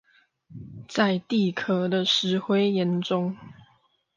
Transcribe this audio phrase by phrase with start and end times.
[0.87, 3.37] 在地殼的石灰岩中